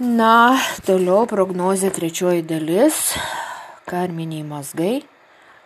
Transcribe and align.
Na, 0.00 0.56
toliau 0.88 1.26
prognozė 1.28 1.90
trečioji 1.92 2.40
dalis- 2.40 3.12
karminiai 3.90 4.40
mazgai 4.48 5.02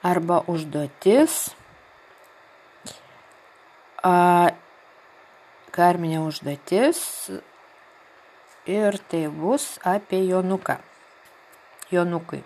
arba 0.03 0.41
užduotis. 0.51 1.55
A, 4.03 4.51
karminė 5.71 6.19
užduotis 6.27 7.31
ir 8.67 8.99
tai 9.07 9.29
bus 9.31 9.79
apie 9.87 10.27
Jonuką. 10.27 10.81
Jonukai. 11.95 12.43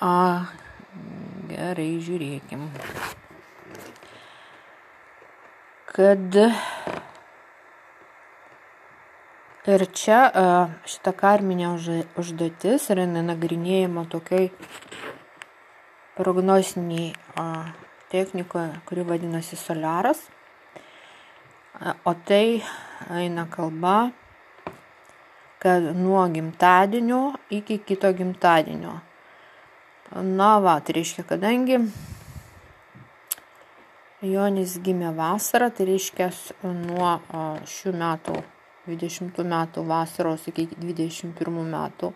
A, 0.00 0.48
gerai, 1.52 1.90
žiūrėkim. 2.00 2.70
Kad 5.92 6.40
ir 9.70 9.84
čia 9.94 10.20
šita 10.90 11.12
karminė 11.14 11.68
užduotis 12.18 12.88
yra 12.90 13.06
nagrinėjama 13.06 14.06
tokiai 14.10 14.50
prognostiniai 16.16 17.12
technikoje, 18.12 18.72
kuri 18.86 19.04
vadinasi 19.06 19.56
soliaras. 19.56 20.26
O 22.04 22.14
tai 22.14 22.62
eina 23.10 23.46
kalba, 23.50 24.12
kad 25.62 25.82
nuo 25.96 26.26
gimtadienio 26.28 27.32
iki 27.50 27.78
kito 27.78 28.12
gimtadienio. 28.12 28.98
Na 30.12 30.58
va, 30.60 30.80
tai 30.80 30.98
reiškia, 30.98 31.24
kadangi 31.24 31.78
Jonis 34.22 34.76
gimė 34.84 35.14
vasarą, 35.16 35.70
tai 35.74 35.86
reiškia 35.88 36.28
nuo 36.62 37.14
šių 37.66 37.94
metų, 38.02 38.42
20 38.86 39.42
metų 39.46 39.84
vasaros 39.86 40.46
iki 40.50 40.66
21 40.74 41.60
metų 41.72 42.12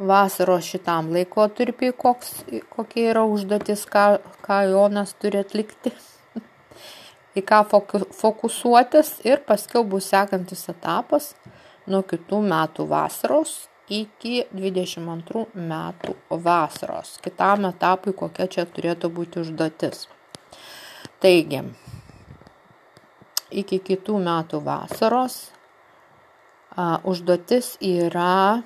vasaros 0.00 0.64
šitam 0.64 1.10
laikotarpiui, 1.12 1.92
koks, 1.92 2.32
kokia 2.72 3.10
yra 3.12 3.24
užduotis, 3.28 3.84
ką, 3.90 4.04
ką 4.44 4.60
Jonas 4.70 5.12
turi 5.20 5.42
atlikti, 5.42 5.92
į 7.38 7.44
ką 7.46 7.64
fokusuotis 7.68 9.18
ir 9.28 9.42
paskiau 9.48 9.84
bus 9.84 10.08
sekantis 10.12 10.64
etapas 10.72 11.34
nuo 11.90 12.00
kitų 12.06 12.40
metų 12.46 12.86
vasaros 12.88 13.58
iki 13.90 14.44
22 14.54 15.44
metų 15.58 16.14
vasaros. 16.30 17.18
Kitam 17.22 17.66
etapui 17.68 18.14
kokia 18.16 18.46
čia 18.46 18.64
turėtų 18.64 19.10
būti 19.12 19.42
užduotis. 19.42 20.06
Taigi, 21.20 21.64
iki 23.50 23.80
kitų 23.82 24.18
metų 24.24 24.60
vasaros 24.64 25.40
a, 26.76 27.00
užduotis 27.04 27.76
yra 27.82 28.62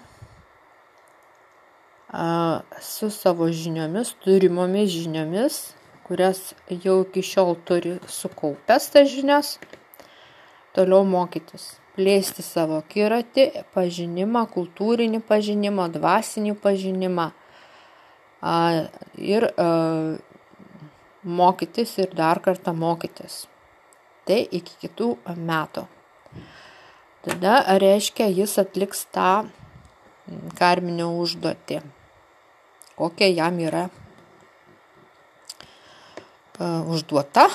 su 2.81 3.11
savo 3.11 3.49
žiniomis, 3.51 4.15
turimomis 4.23 4.91
žiniomis, 4.93 5.75
kurias 6.07 6.53
jau 6.69 7.01
iki 7.03 7.23
šiol 7.25 7.57
turi 7.67 7.97
sukaupęs 8.07 8.91
tas 8.95 9.09
žinias, 9.11 9.57
toliau 10.77 11.03
mokytis, 11.09 11.73
plėsti 11.97 12.45
savo 12.45 12.83
kiratį, 12.91 13.49
pažinimą, 13.75 14.45
kultūrinį 14.55 15.23
pažinimą, 15.27 15.89
dvasinį 15.97 16.55
pažinimą 16.63 17.31
ir 19.35 19.49
mokytis 21.25 21.99
ir 21.99 22.15
dar 22.15 22.43
kartą 22.45 22.77
mokytis. 22.77 23.45
Tai 24.25 24.41
iki 24.41 24.79
kitų 24.85 25.11
metų. 25.37 25.85
Tada 27.25 27.59
reiškia, 27.81 28.29
jis 28.29 28.57
atliks 28.61 29.05
tą 29.13 29.45
karminę 30.59 31.07
užduotį 31.09 31.83
kokia 32.97 33.27
jam 33.27 33.59
yra 33.59 33.89
užduota. 36.87 37.49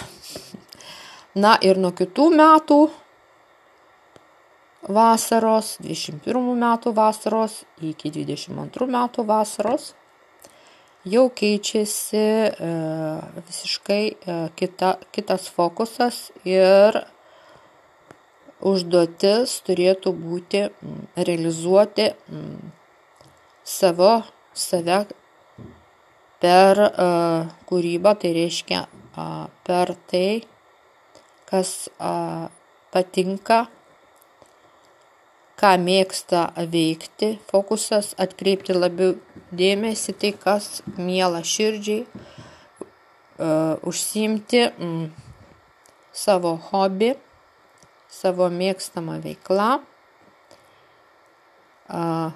Na 1.39 1.55
ir 1.61 1.77
nuo 1.79 1.91
kitų 1.95 2.25
metų 2.35 2.79
vasaros, 4.89 5.77
21 5.83 6.49
metų 6.63 6.93
vasaros 6.97 7.61
iki 7.85 8.11
22 8.11 8.89
metų 8.89 9.25
vasaros 9.29 9.93
jau 11.07 11.29
keičiasi 11.31 12.25
e, 12.51 12.71
visiškai 13.47 14.03
e, 14.09 14.37
kita, 14.59 14.97
kitas 15.15 15.47
fokusas 15.53 16.29
ir 16.43 16.99
užduotis 18.59 19.61
turėtų 19.63 20.11
būti 20.19 20.65
realizuoti 21.15 22.09
savo, 23.63 24.11
save 24.53 25.05
per 26.39 26.79
uh, 26.79 27.49
kūrybą, 27.69 28.15
tai 28.19 28.31
reiškia 28.35 28.85
per 29.67 29.91
tai, 30.09 30.41
kas 31.49 31.89
patinka, 32.93 33.59
ką 35.59 35.71
mėgsta 35.83 36.45
veikti, 36.71 37.33
fokusas 37.51 38.13
atkreipti 38.23 38.75
labiau 38.77 39.17
dėmesį 39.51 40.15
tai, 40.21 40.31
kas 40.37 40.81
miela 40.97 41.41
širdžiai, 41.45 42.05
uh, 42.05 43.75
užsimti 43.87 44.65
mm, 44.69 45.07
savo 46.13 46.55
hobį, 46.69 47.13
savo 48.09 48.49
mėgstamą 48.53 49.19
veiklą. 49.23 49.79
Uh, 51.89 52.29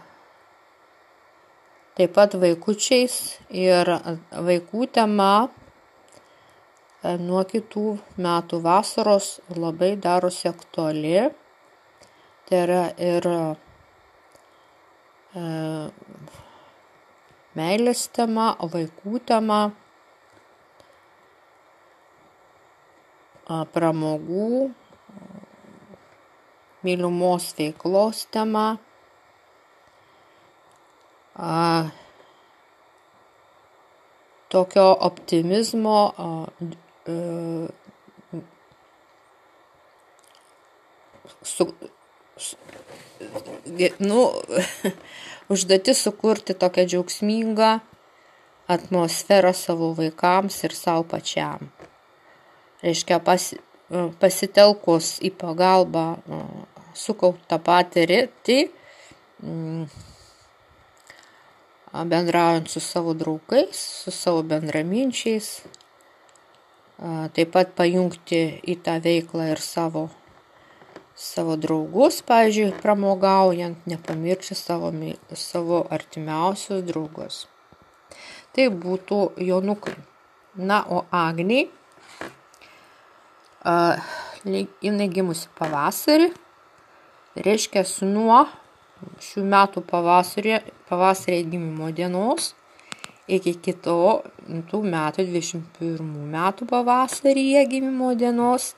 taip 1.98 2.16
pat 2.16 2.34
vaikučiais 2.42 3.16
ir 3.54 3.90
vaikų 4.32 4.88
tema 4.98 5.46
e, 5.46 7.14
nuo 7.22 7.44
kitų 7.46 7.84
metų 8.18 8.62
vasaros 8.64 9.36
labai 9.54 9.94
darosi 10.02 10.50
aktuali. 10.50 11.30
Tai 12.50 12.64
yra 12.64 12.82
ir 12.98 13.30
meilės 17.58 18.08
tema, 18.16 18.54
vaikų 18.60 19.20
tema, 19.30 19.60
pramogų, 23.74 24.72
mylimos 26.84 27.52
veiklos 27.58 28.26
tema 28.32 28.68
tokio 34.54 34.98
optimizmo, 35.00 36.14
a, 36.18 36.46
su, 41.42 41.74
su, 42.38 42.56
nu, 44.00 44.32
užduoti 45.50 45.94
sukurti 45.94 46.54
tokią 46.54 46.86
džiaugsmingą 46.88 47.72
atmosferą 48.68 49.54
savo 49.54 49.92
vaikams 49.98 50.64
ir 50.64 50.76
savo 50.76 51.04
pačiam. 51.04 51.68
Reiškia, 52.84 53.20
pas, 53.24 53.52
pasitelkus 54.20 55.18
į 55.24 55.34
pagalbą 55.40 56.06
sukauptą 56.96 57.60
patirtį, 57.64 58.58
bendraujant 61.94 62.70
su 62.72 62.82
savo 62.84 63.14
draugais, 63.14 63.78
su 64.04 64.12
savo 64.12 64.44
bendraminčiais, 64.48 65.54
taip 67.36 67.54
pat 67.54 67.74
pajungti 67.78 68.44
į 68.64 68.80
tą 68.86 68.98
veiklą 69.04 69.52
ir 69.54 69.62
savo, 69.64 70.08
savo 71.24 71.56
draugus, 71.56 72.20
pavyzdžiui, 72.28 72.74
pramogaujant, 72.82 73.86
nepamiršti 73.88 74.58
savo, 74.60 74.92
savo 75.40 75.84
artimiausius 75.96 76.84
draugus. 76.88 77.46
Tai 78.54 78.68
būtų 78.84 79.20
jonukai. 79.42 79.96
Na, 80.54 80.84
o 80.86 81.00
Agniai, 81.10 81.66
jinai 84.84 85.08
gimusi 85.10 85.48
pavasarį, 85.58 86.28
reiškia 87.48 87.82
nuo 88.12 88.44
šių 89.24 89.46
metų 89.56 89.82
pavasarį, 89.90 90.60
pavasarį 90.92 91.40
gimimo 91.56 91.90
dienos 91.96 92.52
iki 93.28 93.56
kito 93.64 93.98
tų 94.70 94.84
metų 94.84 95.26
21 95.32 96.04
metų 96.34 96.68
pavasaryje 96.70 97.66
gimimo 97.72 98.14
dienos 98.20 98.74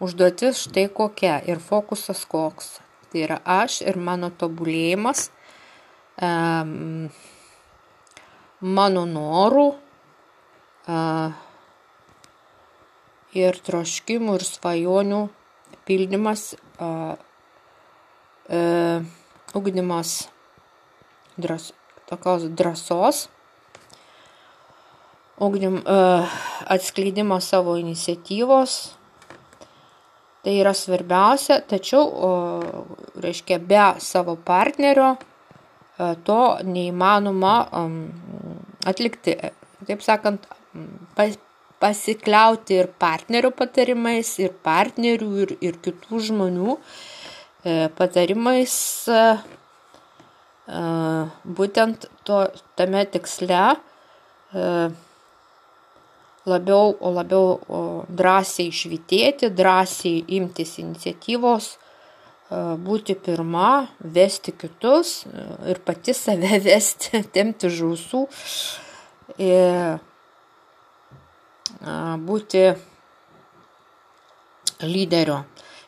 užduotis 0.00 0.66
štai 0.66 0.88
kokia 0.92 1.38
ir 1.48 1.62
fokusas 1.62 2.24
koks. 2.28 2.78
Tai 3.12 3.22
yra 3.22 3.40
aš 3.44 3.80
ir 3.86 3.96
mano 3.96 4.32
tobulėjimas, 4.34 5.30
um, 6.20 7.08
mano 8.60 9.04
norų 9.08 9.66
uh, 9.72 11.34
ir 13.36 13.58
troškimų 13.66 14.38
ir 14.38 14.44
svajonių 14.46 15.22
pildymas, 15.86 16.54
e, 18.48 18.60
ugdymas 19.54 20.28
dras, 21.36 21.72
tokios 22.08 22.48
drąsos, 22.58 23.28
ugdym, 25.38 25.78
e, 25.84 25.98
atskleidimas 26.66 27.48
savo 27.52 27.76
iniciatyvos. 27.76 28.96
Tai 30.46 30.52
yra 30.54 30.70
svarbiausia, 30.78 31.58
tačiau, 31.66 32.04
o, 32.06 32.28
reiškia, 33.18 33.58
be 33.58 33.80
savo 33.98 34.36
partnerio 34.46 35.16
e, 35.16 36.12
to 36.28 36.42
neįmanoma 36.62 37.56
atlikti. 38.86 39.34
Taip 39.88 40.04
sakant, 40.06 40.46
pas, 41.18 41.34
pasikliauti 41.82 42.78
ir 42.80 42.88
partnerio 43.00 43.50
patarimais, 43.56 44.30
ir 44.42 44.54
partnerių, 44.64 45.30
ir, 45.42 45.56
ir 45.68 45.80
kitų 45.84 46.22
žmonių 46.30 46.76
e, 46.76 47.74
patarimais 47.98 48.76
e, 49.10 49.24
e, 50.70 50.84
būtent 51.58 52.08
to, 52.28 52.40
tame 52.78 53.04
tiksle 53.12 53.66
labiau, 56.46 56.94
labiau 57.00 58.04
drąsiai 58.08 58.72
švitėti, 58.72 59.50
drąsiai 59.50 60.24
imtis 60.38 60.76
iniciatyvos, 60.82 61.70
būti 62.86 63.16
pirma, 63.18 63.88
vesti 63.98 64.54
kitus 64.54 65.24
ir 65.66 65.80
pati 65.86 66.14
save 66.14 66.60
vesti, 66.68 67.22
temti 67.34 67.70
žausų. 67.70 68.26
Ir 69.42 69.98
būti 72.26 72.62
lyderiu 74.86 75.40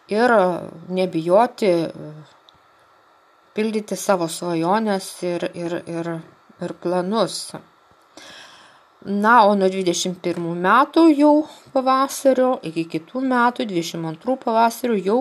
ir 0.08 0.32
nebijoti 0.88 1.70
pildyti 3.54 3.96
savo 3.98 4.28
svajonės 4.30 5.08
ir, 5.26 5.48
ir, 5.54 5.74
ir, 5.86 6.10
ir 6.62 6.74
planus. 6.82 7.52
Na, 9.06 9.44
o 9.46 9.54
nuo 9.54 9.68
21 9.70 10.42
metų 10.58 11.04
jau 11.14 11.34
pavasario 11.70 12.56
iki 12.66 12.82
kitų 12.96 13.22
metų, 13.30 13.68
22 13.70 14.34
pavasario 14.42 14.96
jau 14.98 15.20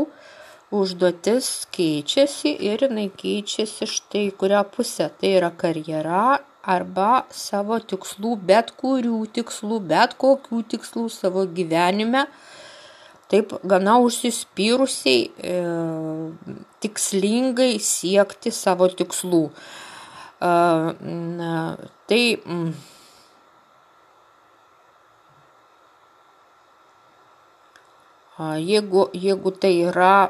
užduotis 0.73 1.67
keičiasi 1.77 2.55
ir 2.65 2.87
jinai 2.87 3.11
keičiasi 3.13 3.85
štai 3.85 4.23
kurią 4.39 4.63
pusę. 4.73 5.11
Tai 5.21 5.29
yra 5.29 5.51
karjera 5.53 6.39
arba 6.65 7.27
savo 7.29 7.77
tikslų, 7.77 8.33
bet 8.49 8.73
kurių 8.81 9.21
tikslų, 9.37 9.79
bet 9.93 10.17
kokių 10.25 10.63
tikslų 10.73 11.05
savo 11.13 11.45
gyvenime, 11.45 12.25
taip 13.29 13.53
gana 13.61 13.99
užsispyrusiai, 14.01 15.29
e, 15.37 15.55
tikslingai 16.81 17.77
siekti 17.77 18.51
savo 18.51 18.89
tikslų. 18.89 19.45
E, 20.41 20.51
tai 22.09 22.21
mm, 22.41 22.96
Jeigu, 28.37 29.07
jeigu 29.17 29.51
tai 29.57 29.71
yra 29.89 30.29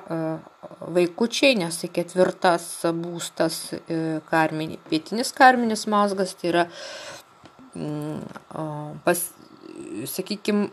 vaikučiai, 0.80 1.58
nes 1.60 1.76
tai 1.82 1.90
ketvirtas 1.92 2.68
būstas 2.96 3.58
e, 3.76 3.98
karminį, 4.30 4.78
pietinis 4.88 5.34
karminis 5.36 5.84
mazgas, 5.92 6.32
tai 6.40 6.52
yra, 6.54 6.64
mm, 7.76 9.02
pas, 9.04 9.24
sakykime, 10.14 10.70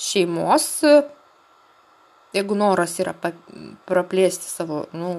šeimos, 0.00 0.68
jeigu 2.36 2.56
noras 2.58 2.98
yra 3.00 3.14
praplėsti 3.88 4.48
savo, 4.50 4.84
nu, 4.92 5.14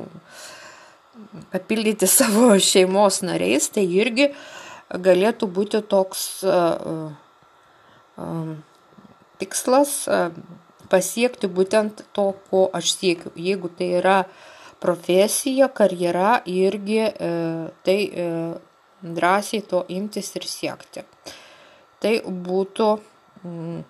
papildyti 1.53 2.09
savo 2.19 2.53
šeimos 2.61 3.23
nariais, 3.25 3.71
tai 3.73 3.87
irgi 3.89 4.31
galėtų 4.91 5.47
būti 5.47 5.81
toks 5.87 6.43
uh, 6.45 7.13
tikslas, 9.39 10.03
pasiekti 10.91 11.47
būtent 11.47 12.03
to, 12.15 12.31
ko 12.49 12.65
aš 12.77 12.95
siekiu. 12.97 13.31
Jeigu 13.35 13.71
tai 13.77 13.93
yra 14.01 14.17
profesija, 14.81 15.69
karjera, 15.69 16.41
irgi 16.49 16.99
e, 17.05 17.31
tai 17.85 17.99
e, 18.07 18.27
drąsiai 19.01 19.63
to 19.69 19.85
imtis 19.89 20.33
ir 20.37 20.47
siekti. 20.49 21.05
Tai 22.01 22.13
būtų 22.49 22.89
m, 23.45 23.83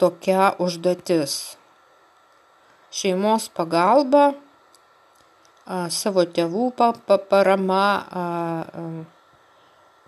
tokia 0.00 0.54
užduotis. 0.62 1.56
Šeimos 2.94 3.48
pagalba, 3.54 4.30
a, 5.66 5.86
savo 5.90 6.24
tėvų 6.24 6.70
pa, 6.78 6.92
pa, 6.94 7.18
parama, 7.18 7.84
a, 8.22 8.24
a, 8.24 8.84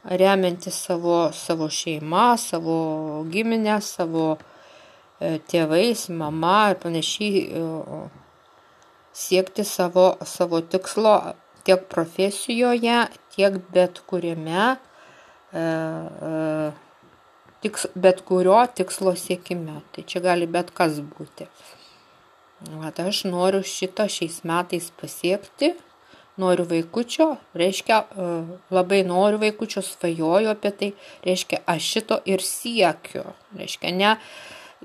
remianti 0.06 0.70
savo, 0.70 1.32
savo 1.32 1.68
šeimą, 1.68 2.36
savo 2.38 2.76
giminę, 3.30 3.80
savo 3.82 4.36
tėvais, 5.20 6.08
mama 6.12 6.72
ir 6.72 6.80
panašiai 6.82 7.42
e, 7.46 8.00
siekti 9.16 9.64
savo, 9.64 10.10
savo 10.28 10.60
tikslo 10.60 11.14
tiek 11.66 11.86
profesijoje, 11.90 12.98
tiek 13.34 13.56
bet 13.72 14.02
kuriame, 14.06 14.76
e, 15.52 15.64
tiks, 17.64 17.88
bet 17.94 18.20
kurio 18.28 18.60
tikslo 18.76 19.16
siekime. 19.16 19.80
Tai 19.92 20.04
čia 20.04 20.22
gali 20.24 20.46
bet 20.46 20.70
kas 20.76 21.00
būti. 21.00 21.48
Vat 22.80 23.00
aš 23.00 23.24
noriu 23.28 23.60
šito 23.64 24.06
šiais 24.08 24.40
metais 24.48 24.88
pasiekti, 25.00 25.74
noriu 26.40 26.64
vaikučio, 26.68 27.34
reiškia, 27.56 27.98
labai 28.72 29.02
noriu 29.04 29.40
vaikučio, 29.40 29.82
svajoju 29.84 30.50
apie 30.52 30.72
tai, 30.78 30.88
reiškia, 31.24 31.60
aš 31.68 31.90
šito 31.96 32.18
ir 32.28 32.44
siekiu. 32.44 33.24
Reiškia, 33.56 33.92
ne, 33.96 34.14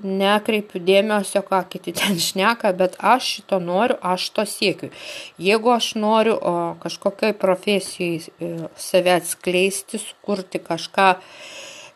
nekreipiu 0.02 0.80
dėmesio, 0.82 1.42
ką 1.46 1.62
kiti 1.70 1.94
ten 1.96 2.18
šneka, 2.20 2.72
bet 2.76 2.96
aš 2.98 3.28
šito 3.36 3.58
noriu, 3.62 3.96
aš 4.02 4.28
to 4.36 4.44
siekiu. 4.48 4.90
Jeigu 5.40 5.72
aš 5.74 5.94
noriu 6.00 6.36
o, 6.36 6.54
kažkokiai 6.82 7.36
profesijai 7.38 8.18
e, 8.18 8.52
save 8.76 9.16
atskleisti, 9.20 10.00
sukurti 10.02 10.60
kažką, 10.62 11.08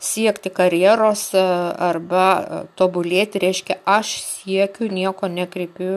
siekti 0.06 0.52
karjeros 0.54 1.28
e, 1.34 1.44
arba 1.90 2.26
e, 2.38 2.62
tobulėti, 2.78 3.42
reiškia, 3.42 3.80
aš 3.98 4.16
siekiu, 4.22 4.90
nieko 4.92 5.30
nekreipiu 5.32 5.92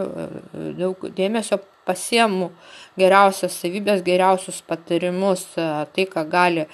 daug 0.80 1.10
dėmesio, 1.16 1.62
pasiemu 1.90 2.52
geriausias 3.00 3.56
savybės, 3.58 4.04
geriausius 4.06 4.60
patarimus, 4.68 5.48
tai, 5.56 6.06
ką 6.06 6.26
gali 6.30 6.68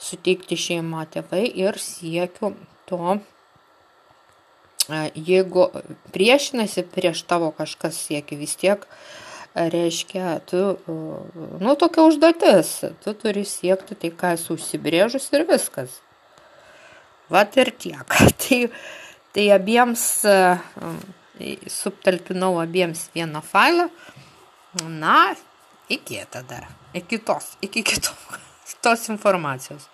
suteikti 0.00 0.56
šeima 0.56 1.04
tėvai 1.12 1.44
ir 1.60 1.76
siekiu 1.80 2.54
to 2.88 3.18
jeigu 5.14 5.68
priešinasi 6.14 6.86
prieš 6.94 7.22
tavo 7.28 7.50
kažkas 7.54 7.98
siekia, 8.08 8.38
vis 8.38 8.56
tiek 8.58 8.86
reiškia, 9.54 10.40
tu, 10.48 10.78
nu, 11.60 11.74
tokia 11.76 12.06
užduotis, 12.08 12.72
tu 13.04 13.12
turi 13.14 13.44
siekti 13.44 13.94
tai, 13.94 14.10
ką 14.10 14.32
esi 14.38 14.52
užsibrėžus 14.54 15.28
ir 15.36 15.44
viskas. 15.48 16.00
Vat 17.32 17.56
ir 17.60 17.72
tiek. 17.76 18.18
Tai, 18.42 18.58
tai 19.32 19.46
abiems 19.54 20.02
subtalpinau 21.66 22.58
abiems 22.60 23.06
vieną 23.14 23.40
failą. 23.40 23.88
Na, 24.88 25.34
iki 25.88 26.20
tada, 26.30 26.66
iki 26.94 27.18
tos, 27.18 27.56
iki 27.62 27.82
kitos 27.82 28.38
tos 28.84 29.08
informacijos. 29.08 29.88